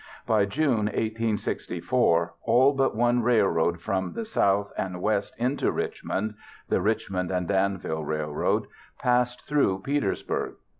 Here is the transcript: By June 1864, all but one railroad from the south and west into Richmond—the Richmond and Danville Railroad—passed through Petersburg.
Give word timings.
By 0.25 0.45
June 0.45 0.85
1864, 0.87 2.33
all 2.41 2.73
but 2.73 2.95
one 2.95 3.21
railroad 3.21 3.79
from 3.81 4.13
the 4.13 4.25
south 4.25 4.73
and 4.75 4.99
west 4.99 5.35
into 5.37 5.71
Richmond—the 5.71 6.81
Richmond 6.81 7.29
and 7.29 7.47
Danville 7.47 8.03
Railroad—passed 8.03 9.45
through 9.47 9.83
Petersburg. 9.83 10.55